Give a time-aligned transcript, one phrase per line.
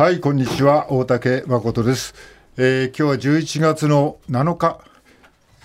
[0.00, 2.14] はい、こんにちは、大竹誠です。
[2.56, 4.80] えー、今日は11月の7日。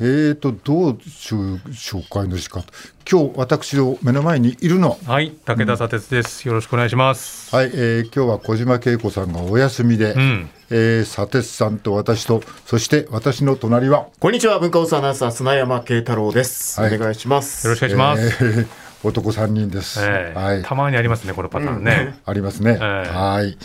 [0.02, 2.66] えーと、どう紹紹介の仕方。
[3.10, 4.98] 今日、私の目の前にいるの。
[5.06, 5.22] は？
[5.22, 6.46] い、武田砂鉄です。
[6.46, 7.56] よろしくお願いします。
[7.56, 16.82] はい、えー、今日は小島恵子さんがお休みで、んえー、砂鉄さんと私と、そして私の隣は、こんにちは、文化放送アナウンサー、砂山慶太郎です。
[16.82, 17.66] はいお願いします。
[17.68, 18.44] よろしくお願いします。
[18.44, 18.68] えー
[19.04, 20.00] 男3人です。
[20.02, 20.64] ええはい。
[20.64, 22.18] たまにありますね、このパターンね。
[22.26, 22.80] ありますね。
[22.82, 23.56] ええはい。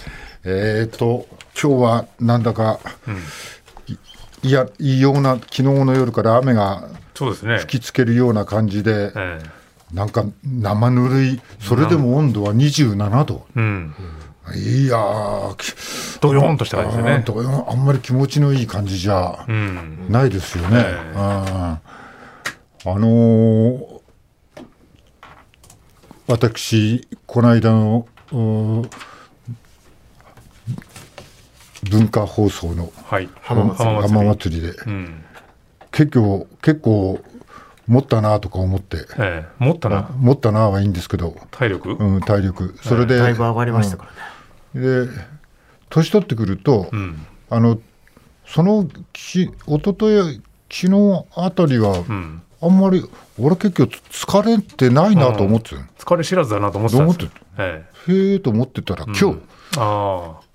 [0.44, 1.26] えーと、
[1.60, 2.80] 今日はなんだか、
[4.42, 6.88] いいや、いいような、昨日の夜から雨が。
[7.14, 9.60] 吹きつけるような感じで、ええ
[9.92, 13.44] なんか生ぬるい、それでも温度は27度。
[13.56, 13.92] うん。
[14.54, 15.74] いやー、き
[16.20, 17.10] ドヨーンとした感じでね。
[17.10, 20.06] あーどよあんまり気持ちのいい感じじゃうん。
[20.08, 20.76] ないですよね。
[20.78, 24.00] ええあーあのー
[26.28, 28.88] 私、この間のう
[31.90, 33.28] 文化放送のはい。
[33.42, 34.62] 浜松浜浜祭り。
[34.62, 35.24] で、うん。
[35.90, 37.20] 結構、結構、
[37.86, 40.08] 持ったなとか思って、ええ持ったな。
[40.16, 41.94] 持ったなはいいんですけど、体力？
[41.94, 42.76] うん、体力。
[42.82, 44.06] それで、だいぶ上がりましたか
[44.74, 45.06] らね。
[45.06, 45.12] で
[45.88, 47.26] 年取ってくると、うん。
[47.48, 47.80] あの
[48.46, 49.52] そのき一
[49.84, 52.42] 昨日昨日あたりは、うん。
[52.62, 53.04] あんまり
[53.40, 57.30] 俺結局疲れてないなと思ってたの、疲れ知らずだなと思ってたんですよ。
[57.58, 59.24] ええへえと思ってたら、今日
[59.78, 60.49] ああ。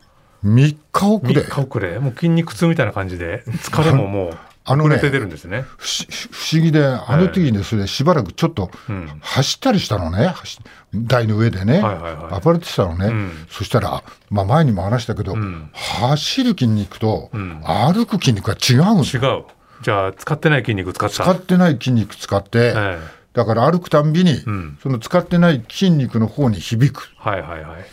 [0.46, 2.00] 3日遅れ3日遅れ。
[2.00, 5.64] もう筋肉痛みたいな感じで、疲れももう、あのねて出るんですね。
[5.78, 9.08] 不思不思議であの時にねそれでしばらくちょっとうん。
[9.22, 10.60] 走ったりしたのね走
[10.94, 19.44] 台の上でね、はいはいはい暴れてたのね、うんそしたら、まあ、前にも話したけど、ん走る筋肉とん歩く筋肉は違う違う。
[19.82, 21.16] じゃあ、使ってない筋肉使った。
[21.16, 27.12] 使ってない筋肉使って、ええだから歩くたんびに、んその使ってない筋肉の方に響く。
[27.18, 27.86] はいはいはい。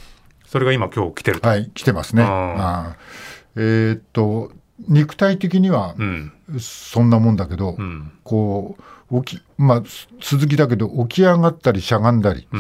[0.53, 1.48] それが今今日来てると。
[1.48, 2.25] はい、来てますね。
[3.56, 4.53] えーっと、
[4.86, 6.31] 肉体的にはうん。
[6.61, 8.12] そんなもんだけど、うん。
[8.22, 8.77] こ
[9.11, 12.47] う、起き、まあ、す続きだけど、起き上がったりしゃがんだり、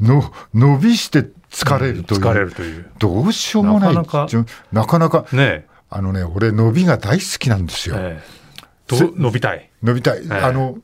[0.00, 2.20] の伸びして疲れるという。
[2.20, 2.90] 疲れるという。
[2.98, 3.94] どうしようもない。
[3.94, 7.92] なかなかなかなかねあのね、俺、伸びが大好きなんですえ。
[7.92, 7.98] よ。
[8.00, 8.22] ええ。
[9.16, 9.70] 伸びたい。
[9.80, 10.22] 伸びたい。
[10.28, 10.78] えあの、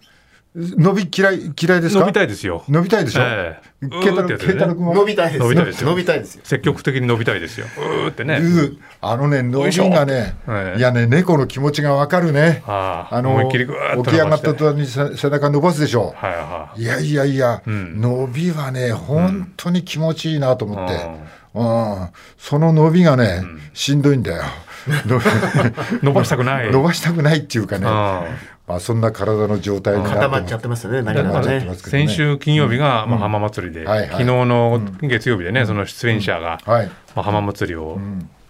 [0.54, 2.00] 伸び嫌い、嫌いですか？
[2.00, 2.62] 伸びたいですよ。
[2.68, 5.38] 伸びたいでしょ、ええ慶太郎うーってやつね慶太郎君は伸びたいです。
[5.40, 6.40] 伸びたいですよ伸びたいですよ。
[6.44, 7.66] 積極的に伸びたいですよ。
[7.78, 8.36] うーってね。
[8.36, 12.62] うんあのね、伸びがね、ええいやね、猫の気持ちがわかるね。
[12.66, 14.58] あの、思いっきりぐーっと起き上がったて。
[14.58, 16.12] 途端にせ背中伸ばすでしょ？
[16.16, 20.94] はいはいやいやいや、ん伸びはね、本当に気持ちいいなと思って。
[21.54, 22.08] うん
[22.38, 23.42] その伸びがね、
[23.74, 24.42] しんどいんだよ。
[26.02, 26.70] 伸ばしたくない。
[26.72, 28.24] 伸ばしたくないっていうかね、あ
[28.66, 31.74] まあ、そんな体の状態に固まっちゃってますよね、何かがね固まっちゃってま。
[31.74, 36.86] すけどね先週金曜日がまあ浜祭りで、はいはい昨日の月曜日でね、その出演者がはい。
[37.14, 37.98] まあ浜祭りを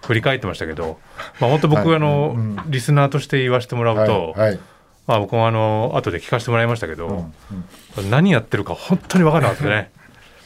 [0.02, 0.98] 振り返ってましたけど、
[1.40, 2.36] まあ本当僕はいあの
[2.66, 4.34] リスナーとして言わせてもらうと。
[5.06, 7.30] まあ僕もあの後で聞かせてもらいましたけど、
[8.08, 9.90] 何やってるか本当に分からなかったですね。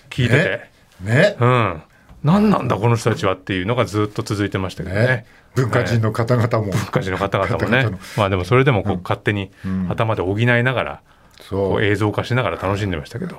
[0.09, 0.71] 聞いてて。
[1.03, 1.37] ね？
[1.39, 1.83] うん。
[2.27, 5.07] 何なんだこの人たちはっていうのがずっと続いてましたけどね。
[5.07, 5.27] ね。
[5.55, 6.73] 文化人の方々も。
[6.73, 7.99] 文化人の方々もね。
[8.17, 9.87] まあでもそれでもこう勝手にん。
[9.89, 11.01] 頭で補いながら、
[11.49, 11.85] こう。
[11.85, 13.39] 映像化しながら楽しんでましたけど。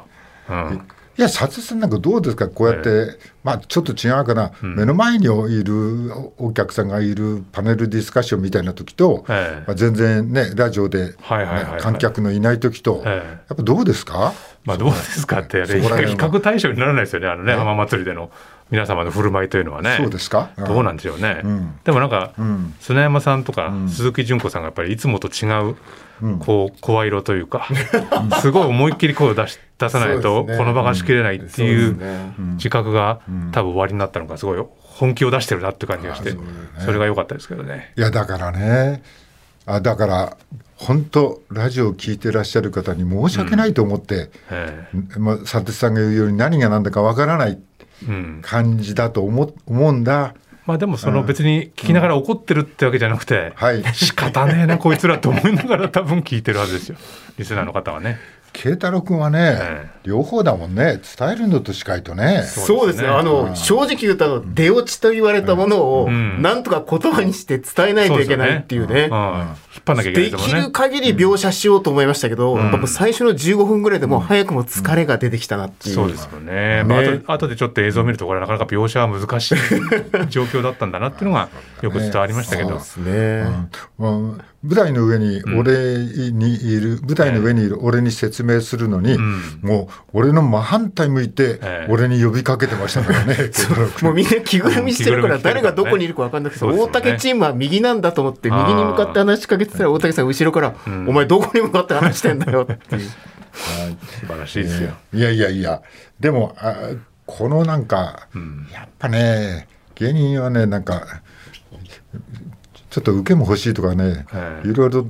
[0.50, 0.82] うん。
[1.18, 9.64] いや、佐々さんなんかどうですか、こうやって、まあちょっと違うかな、目の前にいるお客さんがいるパネルディスカッションみたいな時と、ええ。
[9.66, 11.82] まあ、全然ね、ラジオで、ねはいはいはいはい。
[11.82, 13.28] 観客のいない時と、ええ。
[13.50, 14.34] やっぱどうですか？
[14.64, 18.30] まあどうですかって、比較対象にならないですよね、あのね、浜祭りでの
[18.70, 19.96] 皆様の振る舞いというのはね。
[19.98, 20.50] そうですか？
[20.58, 21.42] どうなんでしょうね。
[21.44, 21.80] ん。
[21.84, 22.74] でもなんか、ん。
[22.80, 25.76] 砂山さんとか鈴木純子さんがやっぱりいつもと違う、
[26.40, 27.68] こう声色というか、
[28.42, 31.98] すごい思いっきり声を出し出さないと、この場が仕切れないっていう
[32.56, 33.20] 自覚が
[33.52, 36.36] 多分終わりになったのか、すごい本気を出してるなって感じがして、
[36.80, 37.94] それが良かったですけどね。
[37.96, 39.04] いや、だからね、
[39.66, 40.38] あだから、
[40.78, 47.60] 本当、ラジオを聞いてらっしゃる方に申し訳ないと思って、えまあ、佐哲さんが言うように何が何だかわからない
[48.42, 50.36] 感じだと思思うんだ。
[50.66, 53.84] まあでもその別に聞きながら怒ってるってわけじゃなくて、はい。
[53.94, 56.98] 仕方ねえなこいつらと思いながら多分聞いてるはずですよ。
[57.38, 58.20] リスナーの方はね
[58.58, 61.00] 慶太郎君はね、え両方だもんね。
[61.18, 62.42] 伝えるのと司会とね。
[62.44, 63.08] そうですね。
[63.08, 66.42] あの、正直言うと、出落ちと言われたものを、ん。
[66.42, 69.10] なんとか言葉にして伝えないといけないっていうね。
[69.12, 75.96] うん、引っ張んなきゃいけないできる限り描写しようと思いましたけど、やっぱ最初の15分ぐらいでもう早くも疲れが出てきたなっていう。
[75.96, 79.56] そうですよね、まあ、後で後でちょっと映像を見るとこれなかなか描写は難しい
[80.30, 81.50] 状況だったんだなっていうのが
[81.82, 83.46] よく伝わりましたけど、 そうですね。
[84.64, 85.98] うん舞台の上に俺
[86.32, 89.18] にいる、舞台の上にいる俺に説明するのに、
[89.62, 91.92] もう俺の真反対向いてええ。
[91.92, 93.36] 俺に呼びかけてましたからね、
[94.02, 96.74] もうみんな着ぐるみしてるから誰がどこにいるか分かんなくて、ね。
[96.74, 100.76] 大竹チームは右なんだと思って右に向かって話しかけてたら大竹さん後ろから、
[101.08, 103.10] お前どこに向かって話してんだよっていう。
[103.58, 104.92] 素晴らしいですよ。
[105.14, 105.82] いやいやいや、
[106.20, 106.76] でも、あ
[107.26, 108.28] このなんか、
[108.74, 111.22] やっぱね、芸人はね、なんか、
[112.98, 114.68] ちょっと受けも欲しいとかね、ええ。
[114.70, 115.02] いろいろ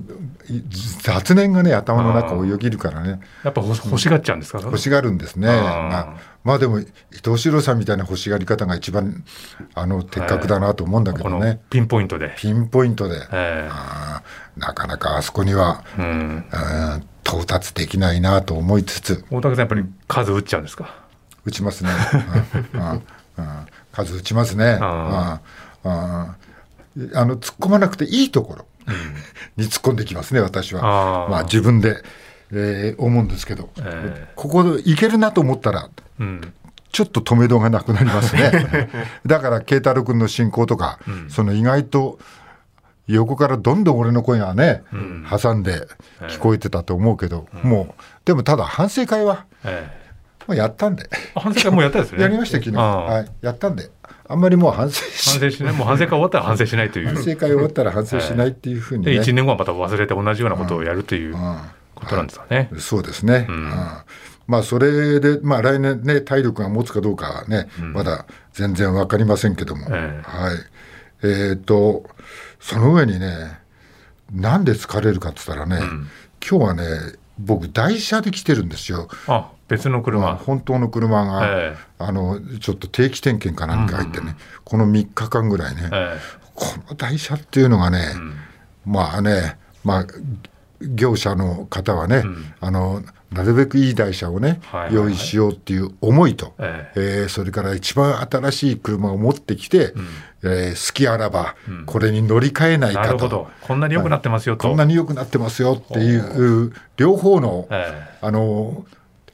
[0.50, 0.62] い
[1.02, 4.60] 雑念がね、頭の中をよぎるからね、やっぱ欲欲しがっちゃうんですか？
[4.62, 5.48] 欲しがるんですね。
[5.48, 6.14] まあ、
[6.44, 6.86] まあでも、伊
[7.24, 9.24] 藤四郎さんみたいな欲しがり方が一番、
[9.74, 12.34] あの、的確だなと思うんだけどね、ピンポイントで。
[12.38, 16.10] ピンポイントで、えあーなかなかあそこには、えうん。
[16.10, 20.94] うん到達できないなと思いつつ、大竹さんやっぱり数打っちゃうんですか？
[21.46, 21.90] 打ちますね。
[23.94, 24.78] 数打ちますね。
[24.82, 25.40] あ。
[25.86, 25.92] うん。
[25.92, 26.36] うん
[27.14, 28.66] あの突っ込まなくていいところ
[29.58, 30.82] に突っ込んできますね、私は。
[30.84, 32.02] あーまあ自分で、
[32.52, 35.90] えー思うんですけど、えここでいけるなと思ったら、
[36.20, 36.54] えうん。
[36.92, 38.90] ちょっと止めどがなくなりますね。
[39.26, 42.18] だから、慶太郎君の進行とか、その意外と
[43.08, 44.84] 横からどんどん俺の声がね、
[45.30, 45.88] 挟んで
[46.30, 50.08] 聞こえてたと思うけど、もう、でもただ反省会は、ええ
[50.48, 51.10] まあ、やったんで。
[51.36, 52.22] あ反省会もうやったんですね。
[52.24, 52.78] やりました、昨日。
[52.78, 53.90] はい、やったんで。
[54.30, 55.74] あんまりもう反省し反省しない。
[55.74, 57.08] もう反省会終わったら反省しないという。
[57.08, 59.20] 反省会終わったら反省しないっていうふうにで、ね。
[59.22, 61.36] 1年後はまた忘れて同じようなことをやるという
[61.96, 62.70] ことなんですかね。
[62.78, 63.46] そうですね。
[63.50, 63.72] うん
[64.48, 69.86] まあ、それで、まあ、来年ね、体力が持つかどうかはね、まだ全然わかりませんけども。
[69.90, 70.58] ええはい。
[71.50, 72.06] えっ、と、
[72.60, 73.60] その上にね、
[74.32, 75.86] なんで疲れるかって言ったらね、
[76.48, 76.84] 今日はね、
[77.40, 79.10] 僕、台車で来てるんですよ。
[79.68, 80.36] あ、別のまあ車。
[80.36, 81.78] 本当の車が、ええ。
[82.00, 86.20] あのちょっと定期点検か何か入ってね、この3日間ぐらいね、え
[86.56, 88.14] この台車っていうのがね、
[88.86, 90.06] まあね、まあ、
[90.82, 92.24] 業者の方はね、
[92.60, 95.06] あのなるべくいい台車をね、はいはいはい。
[95.06, 97.00] 用意しようっていう思いと、ええ。
[97.26, 99.94] ーそれから一番新しい車を持ってきて、
[100.44, 101.56] えー好きあらば
[101.86, 103.48] これに乗り換えないかと、るほど。
[103.62, 104.68] こんなに良くなってますよと。
[104.68, 108.18] こんなに良くなってますよっていう両方の、え。
[108.22, 108.86] あの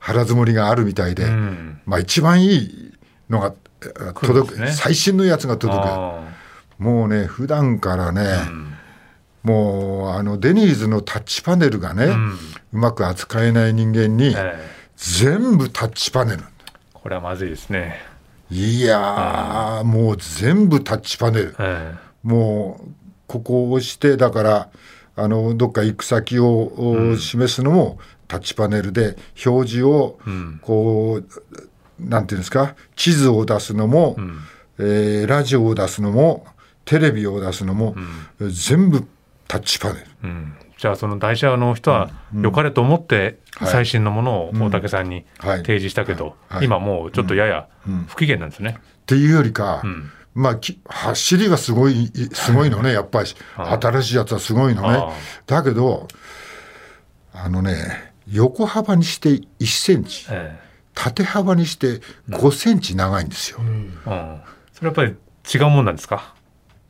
[0.04, 1.80] 腹積もりがあるみたいで、うん。
[1.86, 2.94] まあ一番いい
[3.30, 3.54] のが
[4.22, 5.86] 届く、最新のやつが届く。
[5.88, 6.28] あ
[6.78, 8.28] もうね、普段からね、
[9.44, 12.08] もうあのデニーズのタッチパネルがね、
[12.74, 14.60] うまく扱えない人間に、ええ。
[14.98, 16.44] 全部タッチパネル。
[16.94, 17.98] これはまずいですね。
[18.52, 21.56] いやー、もう全部タッチパネル。
[21.60, 22.90] えもう
[23.28, 24.70] ここを押して、だから、
[25.16, 30.20] あのどっか行く先を、お示すのもタッチパネルで、表示を
[30.62, 34.18] こう、なんていうんですか、地図を出すのも、
[34.80, 36.46] えーラジオを出すのも、
[36.86, 37.96] テレビを出すのも、
[38.40, 39.08] 全部
[39.48, 40.06] タッチパネル。
[40.06, 40.54] えうん。
[40.78, 43.72] じゃあその台車の人は良かれと思ってはい。
[43.72, 45.58] 最新のものを大竹さんにはい。
[45.60, 46.66] 提示したけど、はい。
[46.66, 47.68] 今もうちょっとやや
[48.08, 48.78] 不機嫌なんですね。
[48.80, 49.84] っていうよりか、
[50.34, 55.14] まあ、き走りがすごい、すごいのね、やっぱり、新しいやつはすごいのね。
[55.46, 56.08] だけど、
[57.34, 59.30] あのね、横幅にして
[59.60, 60.60] 1センチ、え
[60.96, 63.60] 縦幅にして5センチ長いんですよ。
[63.62, 63.94] えうん。
[64.74, 65.16] それやっぱり
[65.54, 66.34] 違うもんなんですか？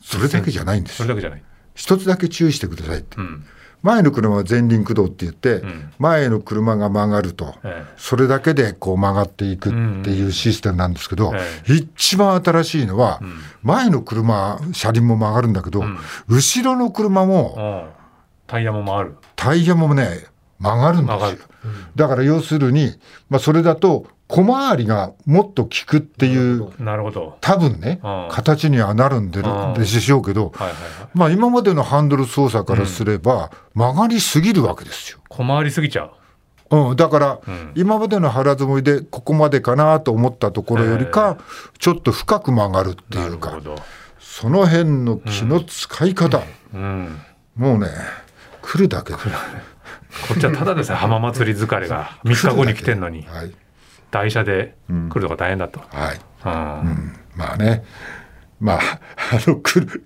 [0.01, 0.97] それだけじゃないんですよ。
[0.97, 1.43] それだけじゃない。
[1.75, 3.17] 一つだけ注意してくださいって。
[3.17, 3.45] うん。
[3.81, 9.71] 前の車は前輪駆動って言って、ん前の車が曲がると、えそれだけでこう曲がっていくっ
[10.03, 13.19] ていうシステムなんですけど、え一番新しいのは、
[13.61, 15.83] 前の車、車輪も曲がるんだけど、
[16.29, 17.89] 後ろの車も。
[18.47, 19.15] タイヤも回る。
[19.35, 20.27] タイヤもね、
[20.63, 21.39] 曲がるんですよ曲がる。
[21.95, 22.91] だから要するに、
[23.29, 27.37] まあ、それだと小回りがもっと効くっていう、なるほど。
[27.41, 31.09] 多分ねうん、形にはなるんでるうんでしょうけど、はいはいはい。
[31.13, 35.19] まあ今までのハンドル操作からすれば、曲がりすぎるわけですよ。
[35.29, 36.11] 小回りすぎちゃう。
[36.89, 37.41] うん、だから、ん
[37.75, 41.37] 今までの腹積もりでここまでかなと思ったところよりか、
[41.77, 43.59] ちょっと深く曲がるっていうか。
[44.19, 46.41] その辺の気の使い方、
[46.73, 47.19] うん。
[47.55, 47.87] もうね、
[48.63, 49.19] 来るだけで。
[50.27, 53.53] こっちはただでさえ浜祭り疲れが3日後に来てんのに はい。
[54.11, 55.81] 台車で来るのが大変だと。
[55.91, 56.19] はい。
[56.45, 57.15] うんうん。
[57.35, 57.83] まあね、
[58.63, 60.03] まあ、あの、来る、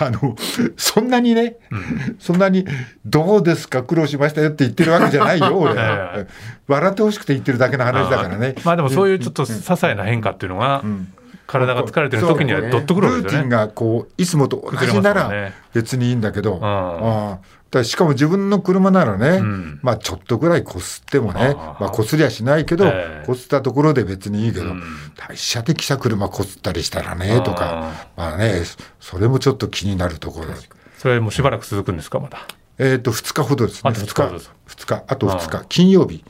[0.00, 0.34] あの、
[0.76, 1.56] そんなにね、
[2.18, 2.66] そんなに、
[3.04, 6.26] どうですか、苦労しましたよって言ってるわけじゃないよ、 俺ええ。
[6.66, 8.56] 笑ってほしくて言ってるだけの話だからね。
[8.64, 10.82] まあでもそういうちょっと些細な変化っていうのが
[11.46, 13.66] 体が疲れてる時にはどっとくるわけルーティンですよね。
[13.66, 17.38] がこういつもと同じなら別にいいんだけど、んああ
[17.70, 19.80] だしかも自分の車ならね、ん。
[19.82, 23.26] まあちょっとぐらいこすってもねああまあこすりゃしないけど、ええ。
[23.26, 24.82] こすったところで別にいいけど、ん。
[25.16, 28.62] 台車で来た車こすったりしたらねとかまあね
[29.00, 30.46] それもちょっと気になるところ。
[30.96, 32.46] それもしばらく続くんですかまだ
[32.78, 33.90] えっ、と2日ほどですね。
[33.90, 34.50] あと2 2日ほど日。
[34.68, 35.04] 2日。
[35.06, 35.64] あと2日。
[35.68, 36.24] 金曜日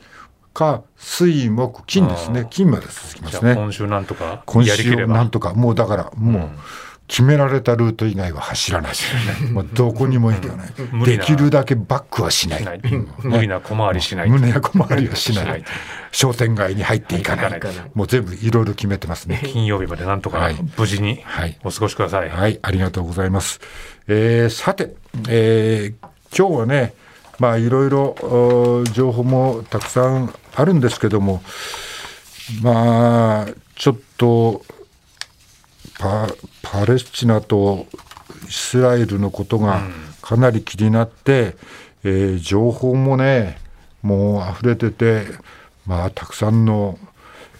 [0.53, 2.47] か水木金ですね。
[2.49, 3.55] 金まで続きますね。
[3.55, 5.13] 今週なんとか今やりきれば。
[5.13, 5.53] 週なんとか。
[5.53, 6.49] もうだからもう
[7.09, 8.93] 決められたルート以外は走らない
[9.51, 11.05] もうどこにも行かない。
[11.05, 12.59] できるだけバックはしない。
[12.59, 12.81] しない。
[13.23, 14.29] 無理な小回りしない。
[14.29, 15.61] 胸や小回りはしない。
[15.61, 15.63] い。
[16.11, 17.61] 商店街に入っていかない。
[17.95, 19.41] もう全部いろいろ決めてますね。
[19.51, 20.55] 金曜日までなんとかはい。
[20.77, 21.57] 無事にはい。
[21.63, 23.59] お過ごしください、はい、ありがとうございます。
[24.07, 24.93] えーさて、
[25.27, 26.93] えー今日はね、
[27.39, 31.41] まあいろいろお情報もたくさんあるんですけども、
[32.61, 34.63] まあちょっと
[35.99, 36.27] パ
[36.63, 37.85] パレスチナと
[38.47, 39.81] イスラエルのことが
[40.21, 41.55] かなり気になって、
[42.03, 43.59] えー情報もね、
[44.01, 45.27] もう溢れてて、
[45.85, 46.97] まあたくさんの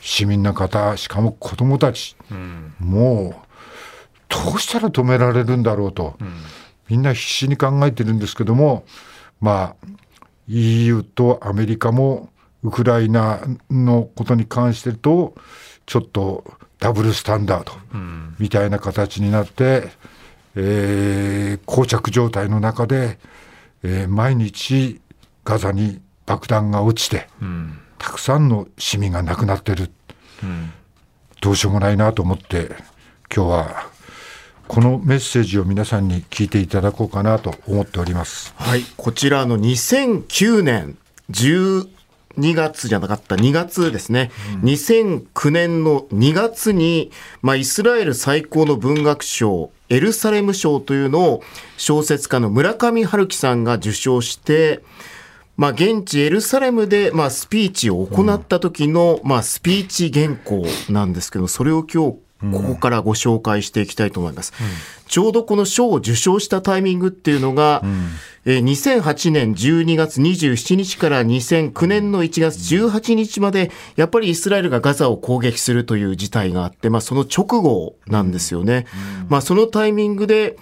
[0.02, 2.16] 市民の方、しかも子供たち、
[2.80, 3.50] もう
[4.30, 6.16] どうしたら止められるんだろうと、
[6.88, 8.86] みんな必死に考えてるんですけども、
[9.42, 9.88] まあ、
[10.48, 12.30] EU とアメリカも
[12.64, 15.36] ウクライナのことに関してと、
[15.86, 16.46] ちょっと
[16.80, 17.74] ダブルスタンダード
[18.40, 19.90] みたいな形になって、
[20.56, 23.20] えー膠着状態の中で、
[23.84, 25.02] えー毎日
[25.44, 27.28] ガザに爆弾が落ちて、
[27.98, 29.92] たくさんの市民が亡くなってる。
[31.42, 32.68] どうしようもないなと思って
[33.34, 33.88] 今日は
[34.68, 38.54] このメッセージを皆さんに聞いていただこうかなと思っております。
[38.58, 40.98] はい、こちらの2009年
[42.40, 44.32] 12月じゃなかった2月ですね、
[44.64, 51.44] 2009年の2月に、まあ、イスラエル最高の文学賞エルサレム賞というのを
[51.78, 54.82] 小説家の村上春樹さんが受賞して、
[55.58, 62.18] まあ、現地エルサレムで、まあ、スピーチを行った時の、まあ、スピーチ原稿なんですけど、それを今日、
[62.52, 64.54] ここからご紹介していきたいと思います。
[65.08, 67.82] ちょうどこの賞を受賞したタイミングっていうのが、
[68.46, 78.86] えー2008年12月27日から2009年の1月18日まで、やっぱりイスラエルがガザを攻撃するという事態があって、まあ、その直後なんですよね。
[79.28, 80.58] まあ、そのタイミングで、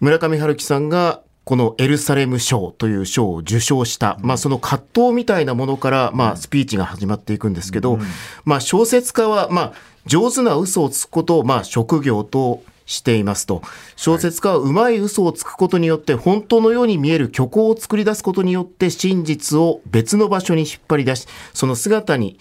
[0.00, 7.98] 村上春樹さんがこのエルサレム賞という賞を受賞した、まあその葛藤みたいなものから、まあスピーチが始まっていくんですけど、
[8.44, 9.72] まあ小説家は、まあ
[10.10, 13.62] 上手な嘘をつくことを、まあ職業としていますと。
[13.94, 22.40] 小説家はうまい嘘をつくことによって本当のように見える虚構を作り出すことによって真実を別の場所に引っ張り出し、その姿に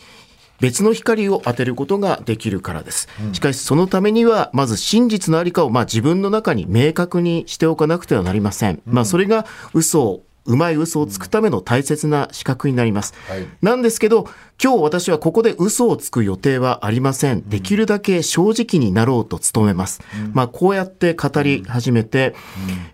[0.59, 3.07] 別の光を当てることができるからです。
[3.33, 8.81] しかしそのためには、まず真実のありかを、まあ自分の中に明確にしておかなくてはなりません。
[8.88, 9.45] まあそれが
[9.75, 13.13] 嘘を、うまい嘘をつくための大切な資格になります。
[13.27, 14.27] はいなんですけど、
[14.61, 17.47] 今日私はここで嘘をつく予定はありません。
[17.47, 20.01] できるだけ正直になろうと努めます。
[20.33, 22.35] まあこうやって語り始めて、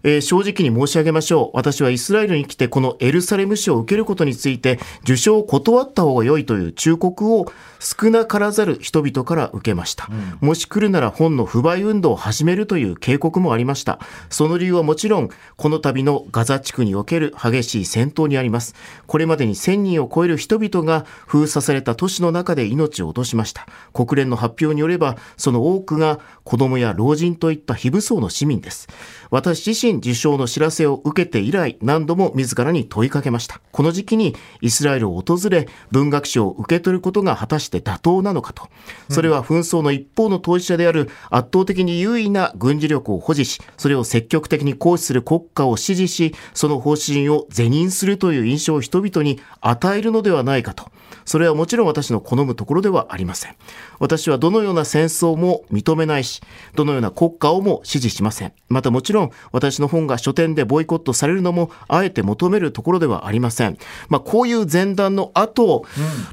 [0.03, 1.57] えー正直に申し上げましょう。
[1.57, 10.07] 私はイスラエルに来てこのエルサレム賞を受けることについて受賞を断った方が良いという忠告を少なからざる人々から受けました。
[10.41, 13.99] もし来るなら本の不買運動を始めるという警告もありました。
[14.29, 18.75] その理由はもちろん、この度のガザ地区における激しい戦闘にあります。
[19.07, 23.67] これまでに1000人を超える人々が封鎖された都市の中で命を落としました。
[23.93, 28.87] 国連の発表によれば、その多くが子供や老人といった非武装の市民です。
[29.31, 33.59] 私自身受賞の知らせを受けて以来、何度も自らに問いかけました。
[33.71, 38.67] この時期にイスラエルを訪れ、文学賞を受け取ることが果たして妥当なのかと。
[39.09, 50.89] それは紛争の一方の当事者である圧倒的に優位な軍事力を保持し、それを積極的に行使する国家を支持し、その方針を是認するという印象を人々に与えるのではないかと。
[51.25, 53.55] それはもちろん私の好むところではありません。
[53.99, 56.41] 私はどのような戦争も認めないし、
[56.75, 58.53] どのような国家をも支持しません。
[58.69, 63.77] またもちろん私の本が書店でボイコットされるのもあえて求めるところではありません。
[64.09, 65.85] まあこういう前段の後、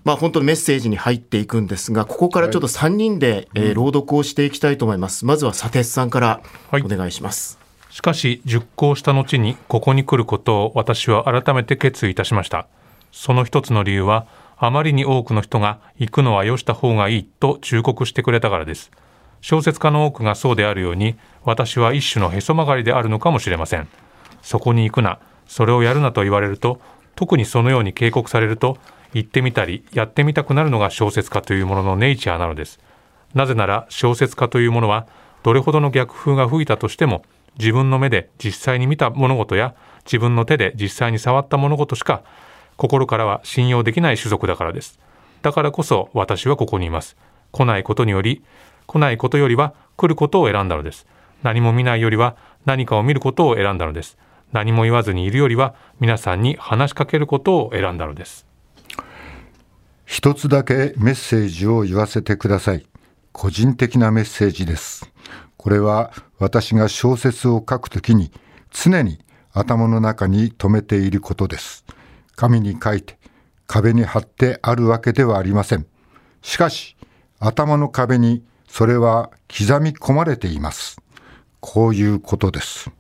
[0.05, 5.25] まあ本当にメッセージに入っていくんですが、ここからちょっと3人で、えー朗読をしていきたいと思います。
[5.25, 7.63] まずは佐哲さんからはいお願いします。
[7.93, 12.67] しかし熟考した後にここに来ることを私は改めて決意いたしました
[13.13, 14.27] その一つの理由は
[14.65, 18.93] あまりに多くの人が行くのはよした方がいいと忠告してくれたからです。
[19.41, 23.89] 小説家の多くがそうであるように私は一種のへそ曲がりであるのかもしれません。
[24.41, 26.81] そこに行くなそれをやるなと言われると
[27.17, 28.79] 特にそのように警告されると
[29.15, 32.79] 行ってみたりやってみたくなるのが小説家というもののネイチャーなのです。
[33.35, 35.09] なぜなら小説家というものは
[35.43, 37.25] どれほどの逆風が吹いたとしても
[37.59, 42.23] 自分の目で実際に見た物事や自分の手で実際に触った物事しか
[42.77, 44.99] 心からは信用できない種族だからです。
[45.43, 47.17] だからこそ私はここにいます。
[47.51, 48.43] 来ないことにより、
[48.87, 51.07] 来ないことよりは来ることを選んだのです。
[51.43, 54.17] 何も見ないよりは何かを見ることを選んだのです
[54.53, 58.47] 何も言わずにいるよりは皆さんに話しかけることを選んだのです
[60.05, 62.87] 一つだけメッセージを言わせてください
[63.33, 65.11] 個人的なメッセージです
[65.57, 68.31] これは私が小説を書くときに
[68.71, 71.85] 常に頭の中に留めていることです
[72.37, 73.19] 紙に書いて
[73.67, 75.87] 壁に貼ってあるわけではありません。
[76.43, 76.97] しかし
[77.39, 81.01] 頭の壁にそれは刻み込まれています。
[81.61, 82.91] こういうことです。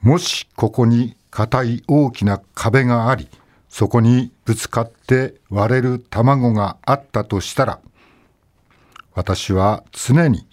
[0.00, 3.28] もしここに硬い大きな壁があり
[3.68, 7.80] そこにぶつかって割れる卵があったとしたら
[9.14, 10.46] 私は常に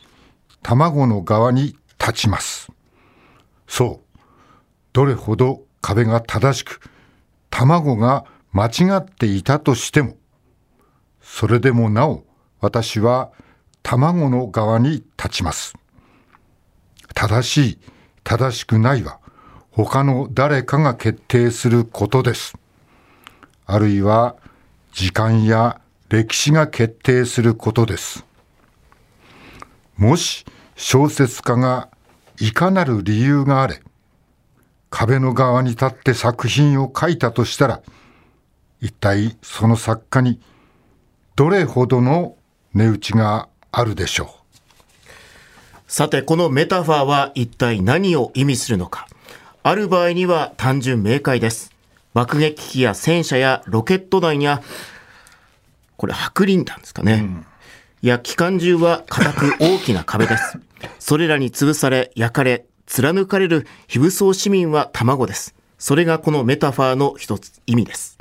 [0.62, 2.72] 卵の側に立ちます。
[3.68, 4.20] そう
[4.94, 6.80] どれほど壁が正しく
[7.52, 10.18] 卵が間違っていたとしても
[11.22, 12.24] それでもなお
[12.60, 13.32] 私は
[13.84, 15.76] 卵の側に立ちます。
[17.14, 17.80] 正しい
[18.24, 19.20] 正しくないは
[19.70, 22.58] 他の誰かが決定することです。
[23.68, 24.38] あるいは
[24.92, 28.26] 時間や歴史が決定することです。
[29.98, 31.90] もし小説家が
[32.40, 33.85] いかなる理由があれ
[34.90, 37.82] 壁の側に立って作品を書いたとしたら
[38.82, 40.40] 一体その作家に
[41.36, 42.36] どれほどの
[42.74, 44.30] 値打ちがあるでしょう？
[45.88, 49.08] さてこのメタファーは一体何を意味するのか。
[49.64, 51.72] ある場合には単純明快です。
[52.14, 54.62] 爆撃機や戦車やロケット弾や
[55.98, 57.46] これ白リン弾ですかね、うん。
[58.02, 60.60] いや、機関銃は固く大きな壁です。
[61.00, 65.56] それらに潰され、焼かれ、貫かれる非武装市民は卵です。
[65.78, 68.18] それがこのメタファーの一つ意味です。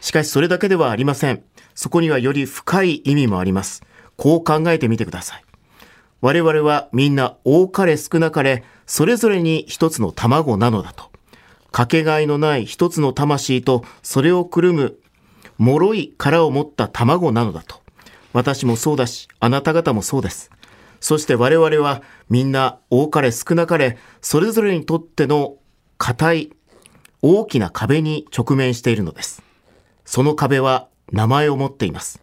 [0.00, 1.42] しかしそれだけではありません。
[1.74, 3.82] そこにはより深い意味もあります。
[4.16, 5.44] こう考えてみてください。
[6.20, 11.10] 我々はみんな多かれ少なかれ、それぞれに一つの卵なのだと。
[11.72, 14.98] かけがえのない一つの魂と、それをくるむ、
[15.58, 17.76] 脆い殻を持った卵なのだと。
[18.32, 20.50] 私もそうだし、あなた方もそうです。
[21.00, 25.56] そして我々はみんな多かれ少なかれ、それぞれにとっての
[25.98, 26.52] 硬い
[27.22, 29.42] 大きな壁に直面しているのです。
[30.04, 32.22] その壁は名前を持っています。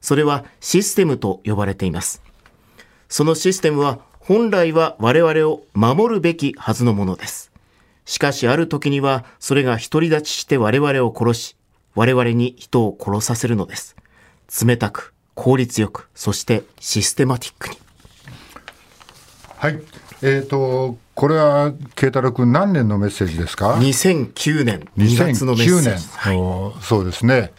[0.00, 2.22] それはシステムと呼ばれています。
[3.08, 7.50] そのシステムは本来は我々を守るべきはずのものです。
[8.04, 11.56] しかしある時にはそれが独り立ちして我々を殺し、
[11.94, 13.96] 我々に人を殺させるのです。
[14.64, 17.87] 冷たく、効率よく、そしてシステマティックに。
[19.58, 19.80] はい。
[20.22, 24.88] えっ、ー、と、これは慶太郎君何年のメッセージですか ?2009 年。
[24.96, 25.88] 2月のメッセージ。
[25.88, 27.52] 2009年、はい、そうですね。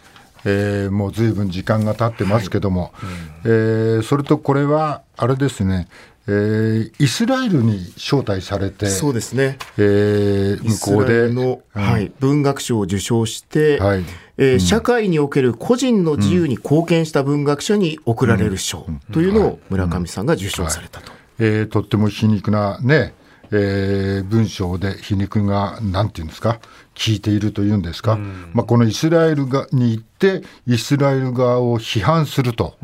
[0.46, 3.06] えー、もうずいぶん時間が経ってますけども、は
[3.44, 5.88] いうん、えー、それとこれはあれですね、
[6.26, 11.30] えー、イスラエルに招待されて、そうですね、えー、向こうで。
[11.30, 14.04] の、うん、はい、文学賞を受賞して、はい。
[14.38, 21.19] えー、うん、社会における個人の自由に貢献した文学者に贈られる賞というのを村上さんが受賞されたと。
[21.40, 23.14] えー、とっても皮肉なね、
[23.52, 26.60] えー、文章で皮肉が、なんていうんですか、
[26.94, 32.76] 聞いているというんですか、うん、まあ、このイスラエルに行って、イスラエル側を批判すると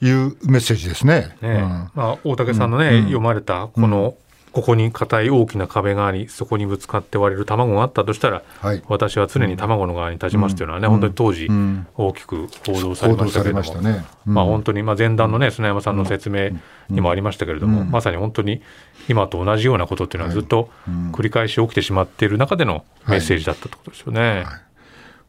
[0.00, 1.36] いうメッセージですね。
[1.42, 4.14] ねうん、まあ、大竹さんのね、うん、読まれたこの、
[4.56, 11.48] ここに硬い大きな壁があり、そこにぶつかって割れる卵があったとしたら、はい、私は常に卵の側に立ちますというのはね、うん、本当に当時、
[11.94, 14.06] 大きく報道されましたけれども、ね。
[14.26, 16.52] うん、まあ、本当に、まあ、前段のね、砂山さんの説明
[16.88, 18.62] にもありましたけれども、うん、まさに本当に
[19.10, 20.70] 今と同じようなことっていうのは、ずっと
[21.12, 24.20] 繰り返し起きてしまっている中でのメッセージだったってことですよね。
[24.20, 24.36] はい。
[24.38, 24.50] は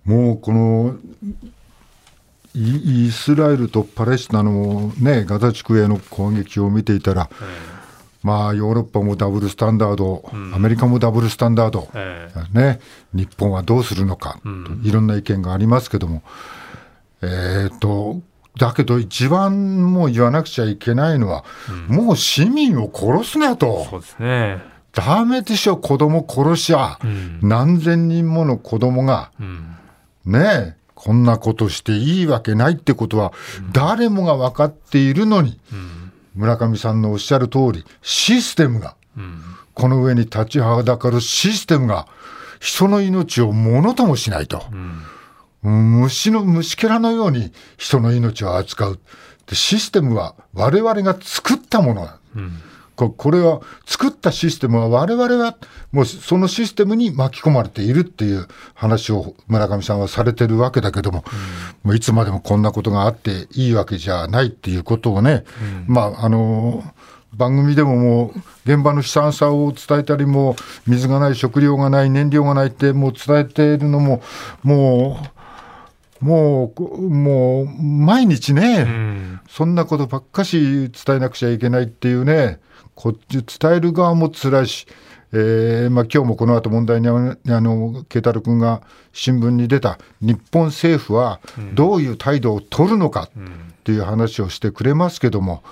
[0.06, 0.96] い、もうこの
[2.56, 7.30] イスラエルとパレスチナの、ね、ガザ地区への攻撃を見ていたら、
[8.28, 12.82] まあ、ヨーロッパもダブルスタンダード、うん、アメリカもダブルスタンダード、えー、ね、
[13.14, 16.24] 日本はどうするのか、うん、いろんな意見がありますけども、
[17.22, 18.20] えーと、
[18.58, 21.46] だけど一番もう言わなくちゃいけないのは、
[21.90, 23.88] うん、もう市民を殺すなと。
[23.90, 24.62] そうですね。
[24.92, 27.00] ダメでしょ、子供殺しゃ、
[27.42, 29.32] 何千人もの子供が、
[30.26, 33.32] ねえ、こんなことしていいわけないってことは、
[33.72, 35.62] 誰もが分かっているのに、
[36.38, 39.42] 村上さんのおっしゃる通り、システムが、うん、
[39.74, 42.08] この上に立ちはだかるシステムが、
[42.60, 44.64] 人の命をものともしないと。
[45.64, 49.00] うん、虫の、虫けらのように人の命を扱う。
[49.48, 52.20] でシステムは我々が作ったものだ。
[52.36, 52.62] うん
[52.98, 55.56] これは作ったシステムは我々は
[55.92, 61.24] もうそのシステムに巻き込まれているっていう話を村上さんはされてるわけだけども、
[61.84, 65.46] うん、もういつまでもこんなことがあっていいわけじゃないっていうことをね、
[65.88, 66.84] うん、まああの
[67.34, 70.56] 番組でももう現場の悲惨さを伝えたりも
[70.88, 74.22] 水がない食料がない燃料がないってもう伝えているのも
[74.64, 75.38] もう
[76.20, 82.60] もうもう毎日ね、うん、そんなことばっかし伝えなくちゃいけないっていうね
[82.98, 84.86] こっち伝える側も辛いし。
[85.34, 88.82] えーまあ、今日もこの後問題にあの慶太郎君が
[89.12, 91.42] 新聞に出た日本政府は
[91.74, 93.30] どういう態度を取るのかっ
[93.84, 95.64] ていう話をしてくれますけども、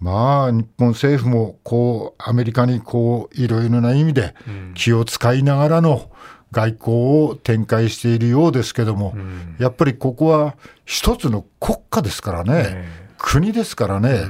[0.00, 4.34] まあ日本政府もこうアメリカにこういろいろな意味で
[4.74, 6.10] 気を使いながらの
[6.50, 9.14] 外交を展開しているようですけども、
[9.58, 14.22] やっぱりここは一つの国家ですからね、国ですからね、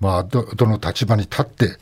[0.00, 1.76] まあどの立場に立って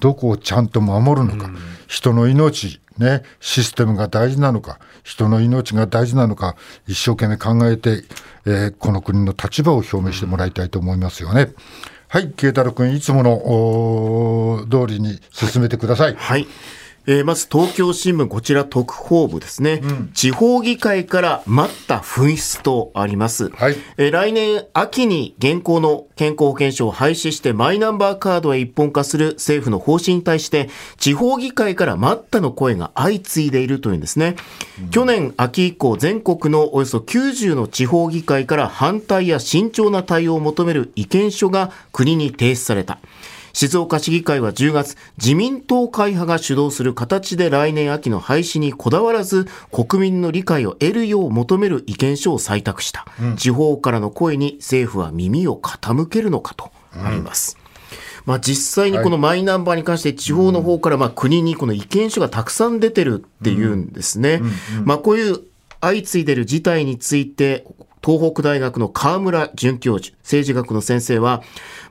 [0.00, 6.56] どこをちゃんと守るのか、うん、人の命、ね、システムが大事なのか、人の命が大事なのか、
[6.88, 8.04] 一生懸命考えて、
[8.44, 11.52] えー、この国の立場を表明してもらいたいと思いますよね。
[12.08, 16.16] はい、慶太郎君、いつもの通りに進めてください。
[16.16, 16.48] はい
[17.06, 23.76] えー、まず東京新聞、こちら特報部ですね、うん、地方議会から待った紛失とあります、はい。
[23.96, 34.36] えー、来年秋に現行の健康保険証を廃止してマイナンバーカードへ一本化する政府の方針に対して地方議会から待ったの声が相次いでいるというんですね、
[34.80, 43.00] うん、去年秋以降全国のおよそ90の地方議会から反対や慎重な対応を求める意見書が国に提出された
[43.52, 53.06] 静岡市議会は10月、自民党会派が主導する形で来年秋の廃止にこだわらず、国民の理解を得るよう求める意見書を採択した。
[53.20, 57.56] うん、地方からの声に政府は耳を傾けるのかとあります。
[57.56, 57.62] うん
[58.24, 64.40] まあ、実際にこのマイナンバーに関して地方の方からまあ国にこの意見書がたくさん出てるっていうんですね。
[64.84, 65.40] まあ、こういう
[65.82, 67.66] 相次いでる事態について
[68.04, 71.42] 東北大学の河村准教授、政治学の先生は、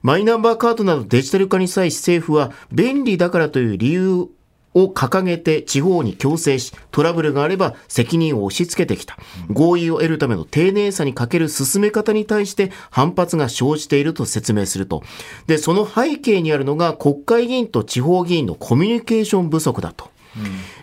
[0.01, 4.27] マイナンバーカードなどデジタル化に際し政府は便利だからという理由
[4.73, 9.17] を掲げて地方に強制し、トラブルがあれば責任を押し付けてきた。
[9.49, 15.03] 合意を得るための丁寧さに欠ける進め方に対して反発が生じていると説明すると。
[15.47, 20.10] で、その背景にあるのが国会議員と地方議員のコミュニケーション不足だと。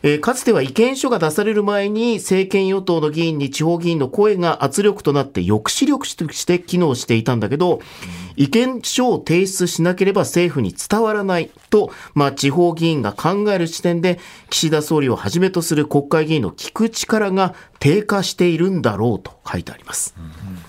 [0.03, 7.81] えー、かつては意見書が出される前に政権与党の議員に地方議員の声が圧力となって抑止力として機能していたんだけど、
[8.37, 14.19] 意見書を提出しなければ政府に伝わらないと、まあ、地方議員が考える時点で
[14.51, 20.15] 岸田総理をはじめとする国会議員の聞く力が低下しているんだろうと書いてあります。
[20.19, 20.68] うん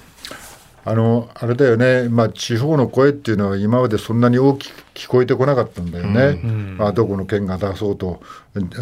[0.90, 6.50] あのあれだよね、まあ、地方の声っていうのは今までそんなに大きく聞こえてこなかったんだよね、うん。
[6.50, 8.24] うん、まあ、どこの県が出そうと、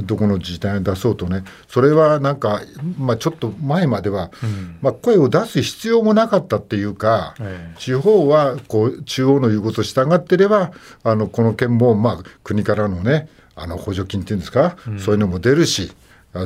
[0.03, 2.61] どこの自治体が出そうとね、それはなんか、
[2.97, 7.35] まあ、ちょっと前までは、うん、まあ、声を出す必要もなかったっていうか、
[7.77, 10.71] 地方はこう中央の言うことを従ってれば、
[11.03, 15.91] あのこの県もまあ国からのね、あの補助金っていうんですか、うん、そういうのも出るし、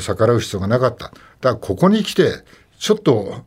[0.01, 1.05] 逆らう必要がなかった。
[1.05, 2.43] だからここに来て、
[2.79, 3.45] ちょっと、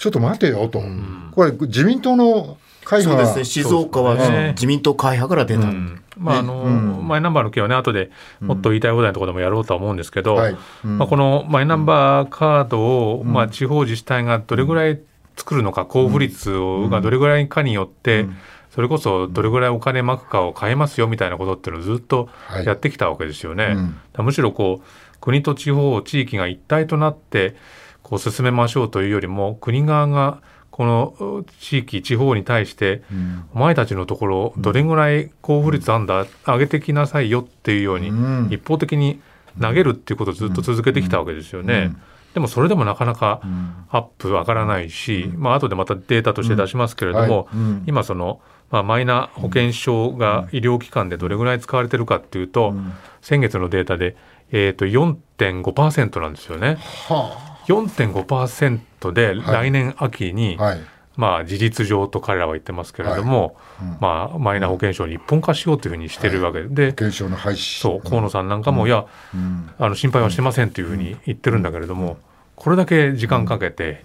[0.00, 3.26] ちょっと待てよと、うん、これ、自民党の会派。
[3.26, 4.16] そうですね、静岡は
[4.52, 5.68] 自民党会派から出た。
[5.68, 6.02] うん。
[6.16, 8.10] まああの、うん、マイナンバーの件はね、後で
[8.40, 14.98] もっと言いたい放題のところでもやろうとは思うんですけど、はいうん、まあ、このマイナンバーカードを、まあ、地方自治体がどれぐらい
[15.36, 16.50] 作るのか、交付率
[16.88, 18.26] がどれぐらいかによって、
[18.70, 22.30] それこそどれぐらいお金まくかを変えますよみたいなことっていうのをずっと
[22.64, 23.76] やってきたわけですよね。
[24.14, 27.56] はい、むしろこう国と地方、地域が一体となって、
[28.02, 38.08] こう進めましょうというよりも国側がこの地域地方に対して、うん、お前たちのところどれぐらい交付率あんだ、上げてきなさいよっていうように、
[38.54, 39.20] 一方的に
[39.60, 41.92] 投げるっていうことをずっと続けてきたわけですよね。
[42.32, 43.42] でもそれでもなかなか
[43.90, 47.48] アップ上がらないし、まあ後でまたデータとして出しますけれども、
[47.86, 52.72] 今その、まあ、マイナ保険証が医療機関でどれぐらい使われてるかっていうと、
[53.20, 54.16] 先月のデータで、
[54.52, 56.76] えー、と4.5%なんですよね。
[57.08, 60.76] はあ4.5%で来年秋に、はい。
[60.76, 60.80] はい
[61.16, 67.80] まあ、事実上と彼らは言ってますけれども、はいうん、まあ、マイナ保険証に一本化しようというふうにしてるわけで、保険証の廃止。
[67.80, 69.04] そう河野さんなんかも、うん、いや、
[69.34, 72.16] うん、あの心配はしてませんというふうに言ってるんだけれども、
[72.56, 74.02] これだけ時間かけて、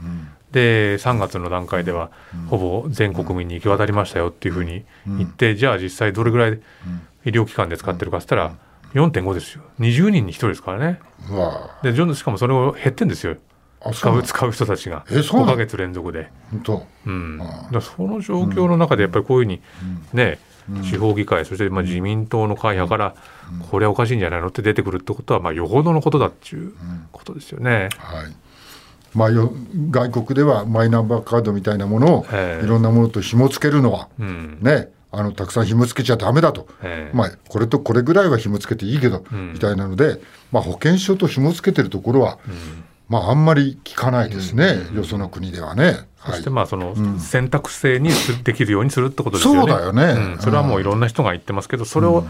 [0.52, 2.10] で3月の段階では、
[2.50, 6.60] ほぼ全国民に行き渡りましたよっていうふうに言って、じゃあ実際どれぐらい
[7.24, 8.56] 医療機関で使ってるかっつったら、
[8.94, 9.64] 4.5ですよ。
[9.80, 11.00] 20人に1人ですからね。
[11.84, 13.38] でしかもそれを減ってんですよ
[13.94, 16.32] 使う使う人たちが5か月連続で。
[17.06, 17.38] うん、
[17.72, 19.62] だその状況の中でやっぱりこういうふうに
[20.14, 20.40] ね、
[20.84, 23.16] 地方議会そしてまあ自民党の会派から
[23.70, 26.74] これはおかしいんじゃないのって出てくるってことはまあよほどのことだっていう
[27.12, 27.90] ことですよね。
[27.98, 28.36] はい。
[29.14, 29.54] まあ、よ
[29.92, 32.26] 外国ではマイナンバーカードみたいなものを
[32.62, 36.68] いろんなものと紐付けるのは、ねあのたくさん紐付けちゃだめだと、
[37.14, 40.20] まあ、これとこれぐらいは紐付けていいけど、うん、みたいなので、
[40.52, 46.00] まあ、保険証と紐付けてるところは、うん、まあ、あんまり聞かないですね、よその国ではね。
[46.26, 48.10] そしてまあその選択制に
[48.44, 49.60] できるようにするってことですよね。
[49.60, 52.26] そうだよね、それはもういろんな人が言ってますけど、それを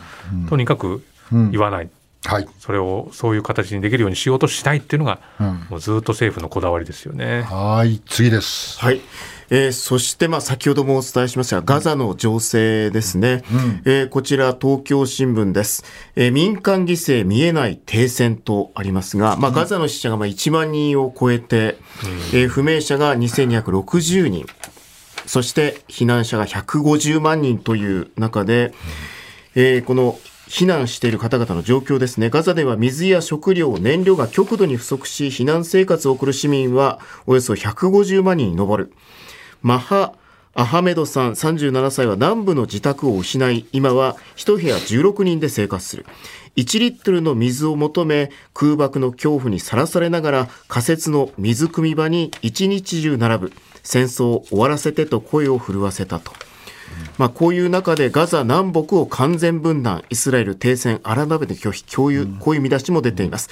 [0.49, 1.89] とにかく言わない。
[2.25, 7.43] はい、それをそういう形にできるようにしようとしたいっていうのが、うん、もうずっと政府のこだわりですよね。
[7.43, 8.79] はい次です。
[8.79, 8.99] はい。
[9.49, 15.83] えー、そしてまあ先ほどもお伝えしましたがガザの情勢ですね、うん、えー、こちら東京新聞です、
[16.15, 21.77] えー、民間犠牲見えない停戦とありますが、まあ、ガザの死者がまあ1万人を超えて、
[22.33, 24.45] うん、えー、不明者が2260人。
[25.25, 28.73] そして避難者が150万人という中で、
[29.55, 32.29] えー、この避難している方々の状況ですね。
[32.29, 38.93] ガザでは水や食料、燃料が極度に不足し、避難生活を送る市民はおよそ150万人に上る。
[39.65, 40.13] マハ・
[40.53, 46.05] アハメドさん37歳は南部の自宅を失い、今は一部屋16人で生活する。
[46.55, 53.53] 1リットルの水を求め、空爆の恐怖にさらされながら仮設の水汲み場に一日中並ぶ。
[53.81, 56.31] 戦争を終わらせてと声を震わせたと。
[57.17, 63.49] まあ、こういう中でガザ南北を完全分断、イスラエル停戦、改めて拒否、共有、こういう見出しも出ています。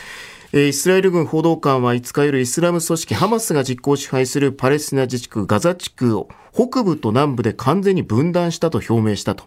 [0.55, 9.45] イスラエル軍報道官は5日夜イスラム組織ハマスが実効支配するパレスチナ自治区ガザ地区を北部と南部で完全に分断したと表明したと。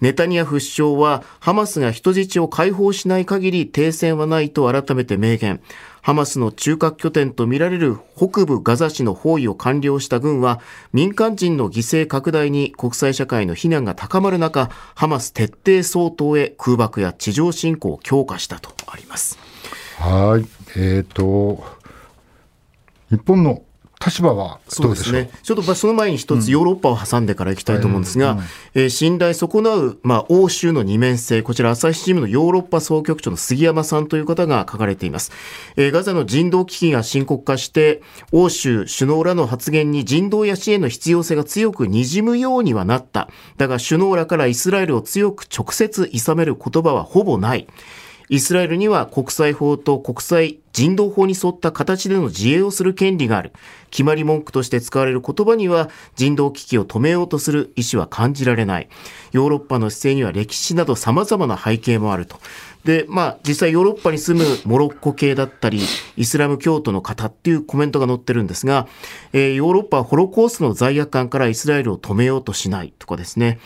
[0.00, 5.60] ネタニヤフ首相はハマスが人質を解放しない限り停戦はないと改めて明言。
[6.02, 10.60] ハマスの中核拠点とみられる北部ガザ市の包囲を完了した軍は
[10.92, 19.53] 民間人の犠牲拡大に国際社会の非難が高まる中、ハマス徹底相当へ空爆や地上侵攻を強化したとあります。
[20.04, 20.46] はい。
[20.76, 21.64] えっ、ー、と、
[23.10, 23.62] 日本の
[24.04, 25.14] 立場はどうでしょう？
[25.14, 28.38] ね、ちょっとその前に一つヨーロッパを挟んでからいきたいと思うんですが、うん
[28.74, 35.32] えー、信頼損なう、まあ、欧州の二面性、こちら朝日新聞のヨーロッパ総局長の杉山さんという方が書かれています。
[35.76, 43.30] えー、ガザの人道危機が深刻化して、欧州首脳らの発言に人道や支援の必要性が強く滲むようにはなった。
[43.56, 47.66] だが首脳らからイスラエルを強く直接諌める言葉はほぼない。
[48.34, 53.52] イスラエルには国際法と国際人道法に沿った形での自衛をする権利がある。
[53.92, 58.88] 決まり文句として使われる言葉には人道危機を止めようとする意思は感じられない。
[59.30, 62.40] ヨーロッパの姿勢には歴史など様々な背景もあると。
[62.82, 65.80] で、まあ、実際ヨーロッパに住むモロッコ系だったり、
[66.16, 68.88] イスラム教徒の方っていうコメントが載ってるんですが、
[69.32, 73.60] えー、ヨーロッパはホロコーストの罪悪感からイスラエルを止めようとしないとかですね。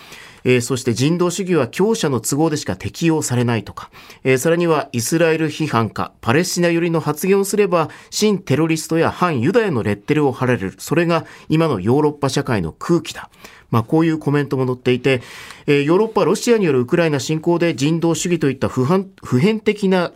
[0.44, 3.90] えー、そして人道主義は強者の都合でしか適用されないとか、
[4.24, 10.74] えー、さらにはイスラエル批判か、パレスチナ寄りの発言をすれば、新テロリストや反ユダヤのレッテルを貼られる。
[10.78, 13.30] それが今のヨーロッパ社会の空気だ。
[13.70, 15.20] まあ、こういうコメントも載っていて、
[15.66, 18.86] えー、ヨーロッパ、ロシアによるウクライナ侵攻で人道主義といった普
[19.22, 20.12] 普遍的な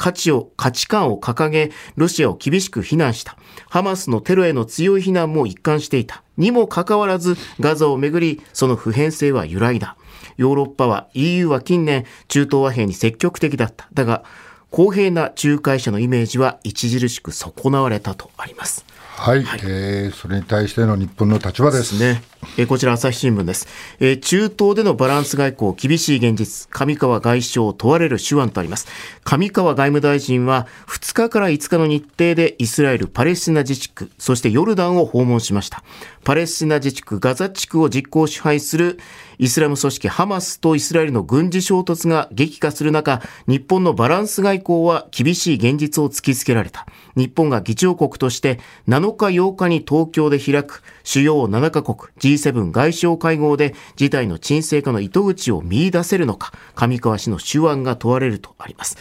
[0.00, 3.36] 価値を、価値観を掲げ、ロシアを厳しく非難した。
[3.68, 6.22] ハマスのテロへの強い非難も一貫していた。
[6.38, 9.98] にもかかわらず、ガザをめぐり、その普遍性は揺らいだ。
[10.38, 13.88] ヨーロッパは EU は近年、中東和平に積極的だった。
[13.92, 14.24] だが、
[14.70, 18.86] 公平な仲介者のイメージは著しく損なわれたとあります。
[19.20, 22.22] はい、はい、えー、それに対しての日本の立場ですね。
[22.56, 24.18] えー、こちら朝日新聞です、えー。
[24.18, 28.88] 中東でのバランス外交厳しい現実、上川外相を問われる手腕とあります。
[29.22, 35.84] 上川外務大臣は2日から5日の日程でイスラエル、パレスチナ自治区、そしてヨルダンを訪問しました。
[36.24, 38.98] パレスチナ自治区ガザ地区を実行支配する
[39.40, 46.84] イスラム組織ハマスとイスラエルの軍事衝突が激化する中、日本のバランス外交は厳しい現実を突きつけられた。
[47.16, 58.98] 日本が議長国として7日8日に東京で開く主要7カ国 G7 外相会合で事態の沈静化の糸口を見出せるのか、上川氏の手腕が問われるとあります。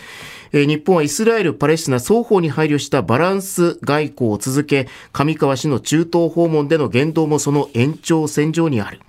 [0.52, 9.00] 日本はイスラエル、パレスチナ双方に配慮したバランス外交を続け、上川氏の中東訪問での言動もその延長線上にある。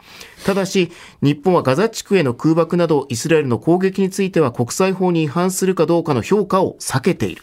[0.44, 0.90] ただし、
[1.22, 7.42] 日本はガザ地区への空爆などイスラエルの攻撃については国際法に違反するかどうかの評価を避けている。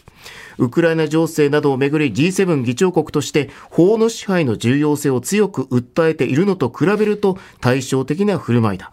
[0.58, 8.92] ウクライナ情勢などをめぐり G7 議長国として法の支配の重要性を強く訴えているのと比べると対照的な振る舞いだ。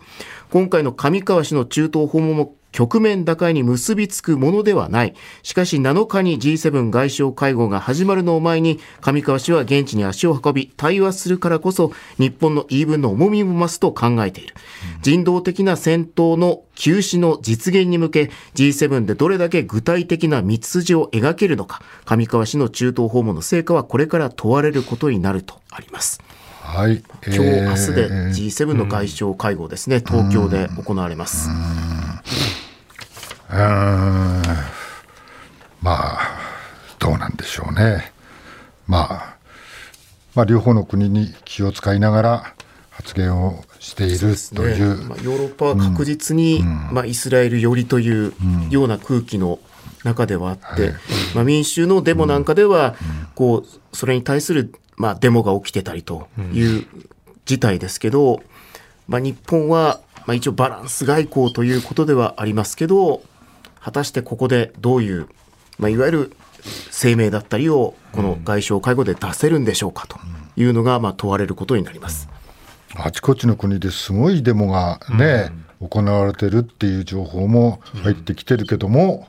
[0.52, 5.16] 今回の上川氏の中東訪問も局面打開に結びつくものではない。
[5.44, 14.56] しかし7日に G7 外相会合が始まるのを前に、上川氏は現地に足を運び、対話するからこそ、日本の言い分の重みも増すと考えている。
[15.02, 26.20] 人道的な戦闘の休止の実現に向け、G7 でどれだけ具体的な道筋を描けるのか、上川氏の中東訪問の成果はこれから問われることになるとあります。
[26.62, 31.50] はい、今日、明日で G7 の外相会合ですね、東京で行われます。
[31.50, 32.05] うん
[35.82, 36.40] まあ
[37.00, 38.12] どうなんでしょうね。
[38.88, 39.38] まあ、
[40.36, 42.56] まあ、両方の国に気を使いながら
[42.90, 48.34] 発言をしているという、ね、まあ、ヨーロッパは確実に、うん、まあ、イスラエル寄りという
[48.70, 49.60] ような空気の
[50.04, 50.94] 中ではあって、
[51.34, 52.96] まあ、民衆のデモなんかでは、
[53.34, 56.86] こうそれに対する、まあ、デモが起きてたりという
[57.46, 58.42] 事態ですけど、
[59.08, 63.22] まあ、日本は、まあ、一応バランス外交ということではありますけど
[63.86, 65.28] 果たしてここでどういう、
[65.78, 66.38] まあ、いわゆる
[66.92, 70.18] 声明だったりをこの外相会合で出せるんでしょうかと
[70.58, 72.28] いうのがまあ問われることになります。
[72.96, 79.28] あちこちの国ですごいデモがね、うん、行われてるっていう情報も入ってきてるけども、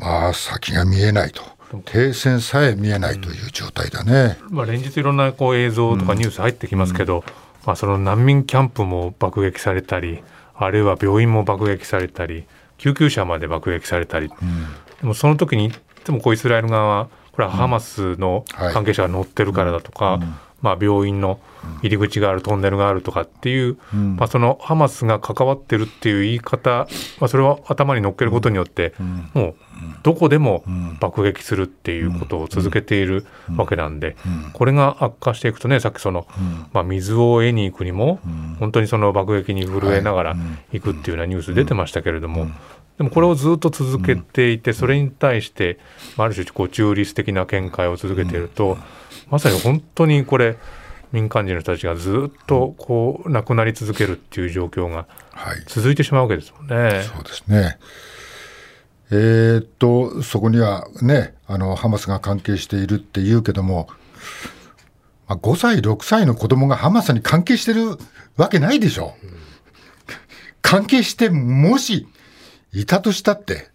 [0.00, 1.42] うん、まあ先が見えないと。
[1.84, 7.24] 停戦さえ見えないという状態だね、うん、まあ、連日いろんなこう映像とかニュース入ってきますけど、
[7.66, 10.22] まあ、その難民キャンプも爆撃されたり
[10.54, 12.44] あるいは病院も爆撃されたり
[12.78, 14.28] 救急車まで爆撃されたり、
[15.00, 15.72] でもその時に
[16.04, 20.20] でもこうイスラエル側はこれはハマスの関係者が乗ってるからだとか、
[20.62, 21.38] まあ、病院の
[21.82, 26.86] 入り口があるトンネルがあるとかっていう、うん、まあ、そのハマスが関わってるっていう言い方、
[27.20, 28.94] まあ、それを頭に乗っけることによって、
[29.34, 29.54] もう
[30.02, 30.64] どこでも
[31.00, 34.16] 爆撃するっていうことを続けているわけなんで、
[34.54, 36.26] これが悪化していくとねさっきその、
[36.72, 38.20] まあ、水を得に行くにも
[38.58, 40.36] 本当にその爆撃に震えながら
[40.72, 42.48] 行くっていうようなニュース出てましたけれども。
[42.96, 45.78] でもこれをずっと続けていて、それに対して、
[46.16, 48.78] ある種こう中立的な見解を続けていると、
[49.30, 50.56] まさに本当にこれ
[51.12, 55.06] 民間人の人たちがずっとこう亡くなり続けるっていう状況が
[55.66, 56.74] 続いてしまうわけですもんね。
[56.76, 57.78] はい、そうですね
[59.10, 63.88] えー、っとそこにはねあのハマスが関係しているっていうけども、
[65.28, 67.96] まあ、5歳6歳の子供がハマスに関係してる
[68.36, 69.14] わけないでしょ。
[69.22, 69.30] うん、
[70.60, 72.06] 関係してもし
[72.72, 73.68] いたとしたって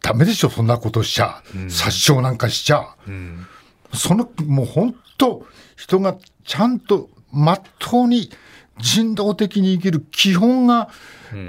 [0.00, 2.96] ダメでしょそんなことしちゃ、うん、殺傷なんかしちゃ。
[3.06, 3.46] うん
[3.92, 5.46] その、もう本当、
[5.76, 8.30] 人がちゃんと、まっとうに
[8.78, 10.88] 人道的に生きる基本が、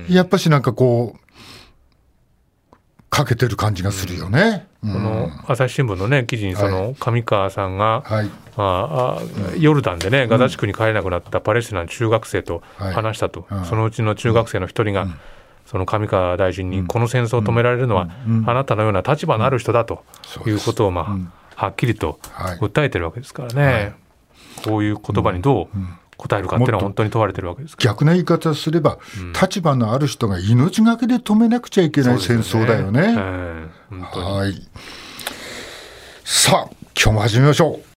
[0.09, 1.29] やっぱしなんかこう、
[3.09, 4.67] かけてる感じがするよね。
[4.83, 9.21] うん、この朝日新聞のね記事にその上川さんが、はい、まあ、
[9.57, 15.07] ヨルダンでねガザ地区に帰れなくなったパレスチナの中学生と話したと、はい、そのうちの中学生の一人が、
[15.65, 18.09] その上川大臣に、この戦争を止められるのは、
[18.45, 20.03] あなたのような立場のある人だと
[20.47, 22.19] いうことをまあ、はっきりと
[22.61, 23.93] 訴えてるわけですからね、はい、
[24.63, 25.67] こういう言葉にどう
[26.15, 33.13] 答えるかっていうのは本当に問われてるわけです逆な言い方すれば、うん、立場のある人が命がけで止めなくちゃいけない戦争だよね。
[33.13, 33.17] ね
[33.89, 34.67] はい。
[36.23, 37.83] さあ今日も始めましょう。